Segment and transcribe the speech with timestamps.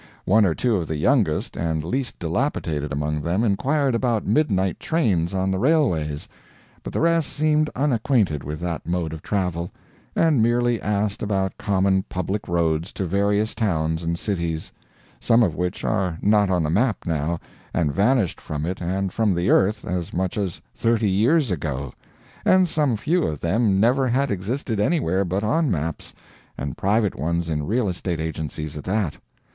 [0.25, 5.31] One or two of the youngest and least dilapidated among them inquired about midnight trains
[5.31, 6.27] on the railways,
[6.81, 9.69] but the rest seemed unacquainted with that mode of travel,
[10.15, 14.71] and merely asked about common public roads to various towns and cities,
[15.19, 17.39] some of which are not on the map now,
[17.71, 21.93] and vanished from it and from the earth as much as thirty years ago,
[22.43, 26.11] and some few of them never HAD existed anywhere but on maps,
[26.57, 29.17] and private ones in real estate agencies at that.